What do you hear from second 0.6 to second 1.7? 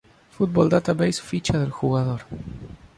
Database Ficha del